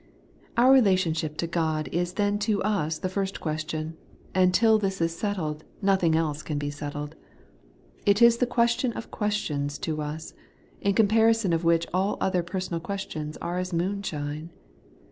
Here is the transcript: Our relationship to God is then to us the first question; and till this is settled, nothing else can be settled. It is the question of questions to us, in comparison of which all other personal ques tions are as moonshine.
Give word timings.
Our 0.57 0.71
relationship 0.71 1.37
to 1.37 1.45
God 1.45 1.87
is 1.91 2.13
then 2.13 2.39
to 2.49 2.63
us 2.63 2.97
the 2.97 3.07
first 3.07 3.39
question; 3.39 3.97
and 4.33 4.51
till 4.51 4.79
this 4.79 4.99
is 4.99 5.15
settled, 5.15 5.63
nothing 5.79 6.15
else 6.15 6.41
can 6.41 6.57
be 6.57 6.71
settled. 6.71 7.13
It 8.03 8.19
is 8.19 8.37
the 8.37 8.47
question 8.47 8.93
of 8.93 9.11
questions 9.11 9.77
to 9.77 10.01
us, 10.01 10.33
in 10.81 10.95
comparison 10.95 11.53
of 11.53 11.63
which 11.63 11.85
all 11.93 12.17
other 12.19 12.41
personal 12.41 12.79
ques 12.79 13.11
tions 13.11 13.37
are 13.43 13.59
as 13.59 13.73
moonshine. 13.73 14.49